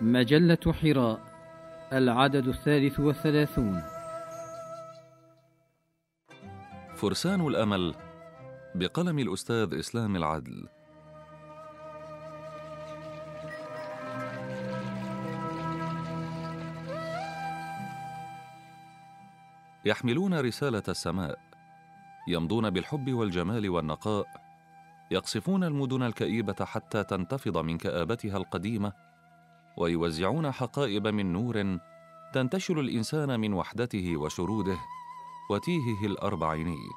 مجلة 0.00 0.72
حراء 0.72 1.20
العدد 1.92 2.48
الثالث 2.48 3.00
والثلاثون. 3.00 3.82
فرسان 6.96 7.46
الأمل 7.46 7.94
بقلم 8.74 9.18
الأستاذ 9.18 9.74
إسلام 9.78 10.16
العدل. 10.16 10.68
يحملون 19.84 20.40
رسالة 20.40 20.82
السماء 20.88 21.38
يمضون 22.28 22.70
بالحب 22.70 23.12
والجمال 23.12 23.70
والنقاء 23.70 24.26
يقصفون 25.10 25.64
المدن 25.64 26.02
الكئيبة 26.02 26.64
حتى 26.64 27.04
تنتفض 27.04 27.58
من 27.58 27.78
كآبتها 27.78 28.36
القديمة 28.36 29.09
ويوزعون 29.80 30.52
حقائب 30.52 31.06
من 31.06 31.32
نور 31.32 31.78
تنتشل 32.34 32.78
الإنسان 32.78 33.40
من 33.40 33.52
وحدته 33.52 34.16
وشروده 34.16 34.78
وتيهه 35.50 36.06
الأربعيني 36.06 36.88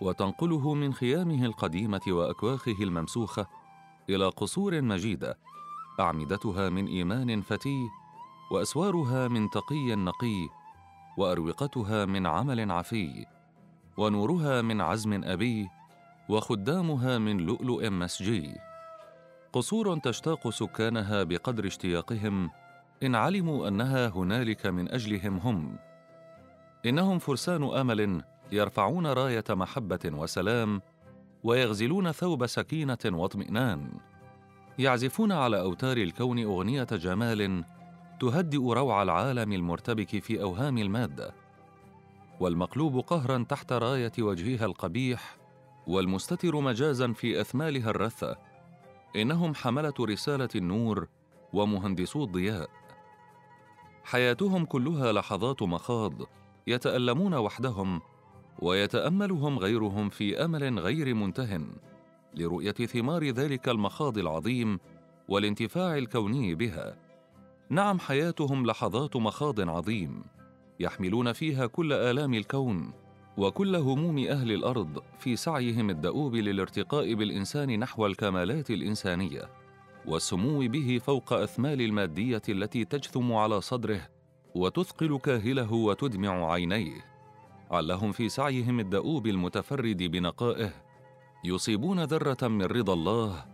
وتنقله 0.00 0.74
من 0.74 0.94
خيامه 0.94 1.44
القديمة 1.44 2.00
وأكواخه 2.08 2.76
الممسوخة 2.80 3.46
إلى 4.10 4.28
قصور 4.28 4.82
مجيدة 4.82 5.38
أعمدتها 6.00 6.68
من 6.68 6.86
إيمان 6.86 7.40
فتي 7.40 7.88
وأسوارها 8.50 9.28
من 9.28 9.50
تقي 9.50 9.94
نقي 9.94 10.48
وأروقتها 11.18 12.04
من 12.04 12.26
عمل 12.26 12.70
عفي 12.70 13.26
ونورها 13.96 14.62
من 14.62 14.80
عزم 14.80 15.24
أبي 15.24 15.68
وخدامها 16.28 17.18
من 17.18 17.36
لؤلؤ 17.36 17.90
مسجي. 17.90 18.71
قصور 19.52 19.98
تشتاق 19.98 20.50
سكانها 20.50 21.22
بقدر 21.22 21.66
اشتياقهم. 21.66 22.50
إن 23.02 23.14
علموا 23.14 23.68
أنها 23.68 24.08
هنالك 24.08 24.66
من 24.66 24.88
أجلهم 24.88 25.36
هم. 25.36 25.76
إنهم 26.86 27.18
فرسان 27.18 27.64
آمل 27.64 28.24
يرفعون 28.52 29.06
راية 29.06 29.44
محبة 29.50 30.00
وسلام 30.04 30.82
ويغزلون 31.44 32.12
ثوب 32.12 32.46
سكينة 32.46 32.98
واطمئنان. 33.04 33.90
يعزفون 34.78 35.32
على 35.32 35.60
أوتار 35.60 35.96
الكون 35.96 36.42
أغنية 36.44 36.84
جمال 36.84 37.64
تهدئ 38.20 38.58
روع 38.58 39.02
العالم 39.02 39.52
المرتبك 39.52 40.18
في 40.22 40.42
أوهام 40.42 40.78
المادة. 40.78 41.34
والمقلوب 42.40 42.98
قهرا 42.98 43.44
تحت 43.48 43.72
راية 43.72 44.12
وجهها 44.18 44.64
القبيح 44.66 45.36
والمستتر 45.86 46.60
مجازا 46.60 47.12
في 47.12 47.40
أثمالها 47.40 47.90
الرثة. 47.90 48.51
إنهم 49.16 49.54
حملة 49.54 49.94
رسالة 50.00 50.48
النور 50.54 51.08
ومهندسو 51.52 52.24
الضياء. 52.24 52.70
حياتهم 54.04 54.64
كلها 54.64 55.12
لحظات 55.12 55.62
مخاض 55.62 56.12
يتألمون 56.66 57.34
وحدهم 57.34 58.00
ويتأملهم 58.58 59.58
غيرهم 59.58 60.08
في 60.08 60.44
أمل 60.44 60.78
غير 60.78 61.14
منته 61.14 61.60
لرؤية 62.34 62.72
ثمار 62.72 63.24
ذلك 63.24 63.68
المخاض 63.68 64.18
العظيم 64.18 64.78
والانتفاع 65.28 65.98
الكوني 65.98 66.54
بها. 66.54 66.96
نعم 67.70 67.98
حياتهم 67.98 68.66
لحظات 68.66 69.16
مخاض 69.16 69.68
عظيم 69.68 70.24
يحملون 70.80 71.32
فيها 71.32 71.66
كل 71.66 71.92
آلام 71.92 72.34
الكون 72.34 72.92
وكل 73.36 73.76
هموم 73.76 74.18
أهل 74.18 74.52
الأرض 74.52 75.02
في 75.18 75.36
سعيهم 75.36 75.90
الدؤوب 75.90 76.34
للارتقاء 76.34 77.14
بالإنسان 77.14 77.78
نحو 77.78 78.06
الكمالات 78.06 78.70
الإنسانية 78.70 79.50
والسمو 80.06 80.58
به 80.58 81.00
فوق 81.04 81.32
أثمال 81.32 81.80
المادية 81.80 82.42
التي 82.48 82.84
تجثم 82.84 83.32
على 83.32 83.60
صدره 83.60 84.08
وتثقل 84.54 85.18
كاهله 85.18 85.72
وتدمع 85.72 86.52
عينيه. 86.52 87.12
علهم 87.70 88.12
في 88.12 88.28
سعيهم 88.28 88.80
الدؤوب 88.80 89.26
المتفرد 89.26 90.02
بنقائه 90.02 90.72
يصيبون 91.44 92.04
ذرة 92.04 92.48
من 92.48 92.62
رضا 92.62 92.92
الله 92.92 93.44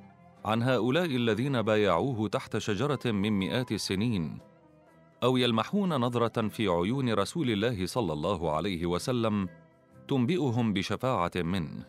عن 0.44 0.62
هؤلاء 0.62 1.04
الذين 1.04 1.62
بايعوه 1.62 2.28
تحت 2.28 2.58
شجرة 2.58 3.12
من 3.12 3.32
مئات 3.38 3.72
السنين 3.72 4.38
أو 5.22 5.36
يلمحون 5.36 5.92
نظرة 5.94 6.48
في 6.48 6.68
عيون 6.68 7.12
رسول 7.12 7.50
الله 7.50 7.86
صلى 7.86 8.12
الله 8.12 8.56
عليه 8.56 8.86
وسلم 8.86 9.48
تنبئهم 10.08 10.72
بشفاعة 10.72 11.30
منه. 11.36 11.84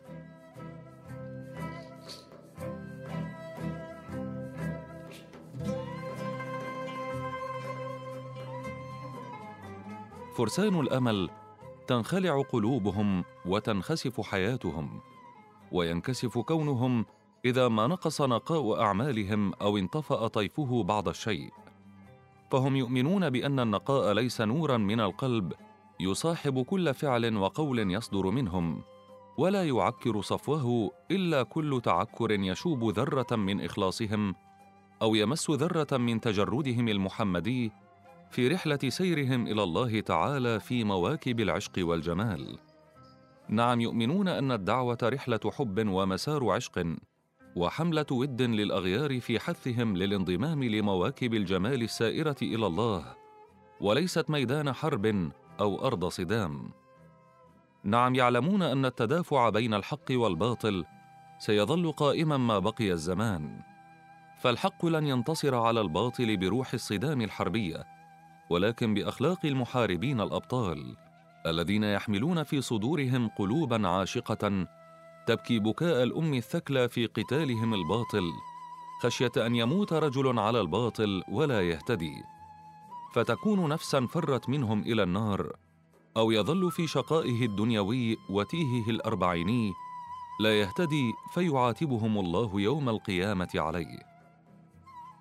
فرسان 10.37 10.79
الأمل 10.79 11.29
تنخلع 11.87 12.41
قلوبهم 12.41 13.23
وتنخسف 13.45 14.21
حياتهم 14.21 14.99
وينكسف 15.71 16.37
كونهم 16.37 17.05
إذا 17.45 17.67
ما 17.67 17.87
نقص 17.87 18.21
نقاء 18.21 18.81
أعمالهم 18.81 19.53
أو 19.53 19.77
انطفأ 19.77 20.27
طيفه 20.27 20.83
بعض 20.83 21.07
الشيء. 21.07 21.49
فهم 22.51 22.75
يؤمنون 22.75 23.29
بأن 23.29 23.59
النقاء 23.59 24.13
ليس 24.13 24.41
نورا 24.41 24.77
من 24.77 24.99
القلب 24.99 25.53
يصاحب 25.99 26.61
كل 26.61 26.93
فعل 26.93 27.37
وقول 27.37 27.91
يصدر 27.91 28.29
منهم 28.29 28.81
ولا 29.37 29.67
يعكر 29.67 30.21
صفوه 30.21 30.91
إلا 31.11 31.43
كل 31.43 31.81
تعكر 31.83 32.31
يشوب 32.31 32.89
ذرة 32.89 33.35
من 33.35 33.61
إخلاصهم 33.61 34.35
أو 35.01 35.15
يمس 35.15 35.49
ذرة 35.49 35.97
من 35.97 36.21
تجردهم 36.21 36.87
المحمدي 36.87 37.71
في 38.31 38.47
رحلة 38.47 38.79
سيرهم 38.87 39.47
إلى 39.47 39.63
الله 39.63 39.99
تعالى 39.99 40.59
في 40.59 40.83
مواكب 40.83 41.39
العشق 41.39 41.71
والجمال. 41.77 42.57
نعم 43.49 43.81
يؤمنون 43.81 44.27
أن 44.27 44.51
الدعوة 44.51 44.97
رحلة 45.03 45.39
حب 45.57 45.87
ومسار 45.87 46.49
عشق 46.49 46.95
وحملة 47.55 48.05
ود 48.11 48.41
للأغيار 48.41 49.19
في 49.19 49.39
حثهم 49.39 49.97
للانضمام 49.97 50.63
لمواكب 50.63 51.33
الجمال 51.33 51.83
السائرة 51.83 52.35
إلى 52.41 52.67
الله 52.67 53.05
وليست 53.81 54.29
ميدان 54.29 54.73
حرب 54.73 55.31
أو 55.59 55.87
أرض 55.87 56.05
صدام. 56.07 56.71
نعم 57.83 58.15
يعلمون 58.15 58.61
أن 58.61 58.85
التدافع 58.85 59.49
بين 59.49 59.73
الحق 59.73 60.11
والباطل 60.11 60.85
سيظل 61.39 61.91
قائما 61.91 62.37
ما 62.37 62.59
بقي 62.59 62.91
الزمان. 62.91 63.61
فالحق 64.39 64.85
لن 64.85 65.07
ينتصر 65.07 65.55
على 65.55 65.81
الباطل 65.81 66.37
بروح 66.37 66.73
الصدام 66.73 67.21
الحربية 67.21 67.83
ولكن 68.49 68.93
بأخلاق 68.93 69.45
المحاربين 69.45 70.21
الأبطال 70.21 70.95
الذين 71.45 71.83
يحملون 71.83 72.43
في 72.43 72.61
صدورهم 72.61 73.27
قلوبا 73.27 73.87
عاشقة 73.87 74.67
تبكي 75.27 75.59
بكاء 75.59 76.03
الأم 76.03 76.33
الثكلى 76.33 76.89
في 76.89 77.05
قتالهم 77.05 77.73
الباطل 77.73 78.31
خشية 79.03 79.31
أن 79.37 79.55
يموت 79.55 79.93
رجل 79.93 80.39
على 80.39 80.61
الباطل 80.61 81.23
ولا 81.31 81.69
يهتدي. 81.69 82.23
فتكون 83.13 83.69
نفسا 83.69 84.05
فرت 84.05 84.49
منهم 84.49 84.81
إلى 84.81 85.03
النار 85.03 85.55
أو 86.17 86.31
يظل 86.31 86.71
في 86.71 86.87
شقائه 86.87 87.45
الدنيوي 87.45 88.17
وتيهه 88.29 88.89
الأربعيني 88.89 89.73
لا 90.39 90.59
يهتدي 90.59 91.13
فيعاتبهم 91.33 92.19
الله 92.19 92.61
يوم 92.61 92.89
القيامة 92.89 93.49
عليه. 93.55 93.99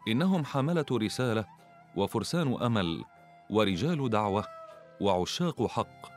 إنهم 0.09 0.45
حملة 0.45 0.87
رسالة 0.93 1.45
وفرسان 1.97 2.63
أمل 2.63 3.05
ورجال 3.51 4.11
دعوة 4.11 4.45
وعشاق 5.01 5.67
حق. 5.67 6.09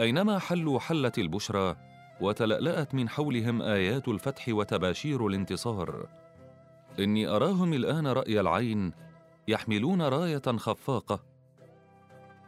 أينما 0.00 0.38
حلوا 0.38 0.78
حلت 0.80 1.18
البشرى 1.18 1.76
وتلألأت 2.20 2.94
من 2.94 3.08
حولهم 3.08 3.62
آيات 3.62 4.08
الفتح 4.08 4.48
وتباشير 4.48 5.26
الانتصار 5.26 6.08
إني 6.98 7.26
أراهم 7.26 7.72
الآن 7.72 8.06
رأي 8.06 8.40
العين 8.40 8.92
يحملون 9.48 10.02
راية 10.02 10.56
خفاقة. 10.56 11.34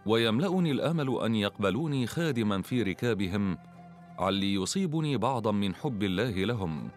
ويملأني 0.06 0.70
الأمل 0.70 1.18
أن 1.24 1.34
يقبلوني 1.34 2.06
خادما 2.06 2.62
في 2.62 2.82
ركابهم 2.82 3.58
علي 4.18 4.54
يصيبني 4.54 5.16
بعضا 5.16 5.52
من 5.52 5.74
حب 5.74 6.02
الله 6.02 6.44
لهم 6.44 6.90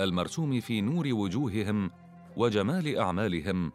المرسوم 0.00 0.60
في 0.60 0.80
نور 0.80 1.08
وجوههم 1.12 1.90
وجمال 2.36 2.98
أعمالهم 2.98 3.72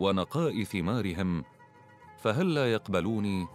ونقاء 0.00 0.62
ثمارهم 0.64 1.44
فهلا 2.18 2.72
يقبلوني؟ 2.72 3.46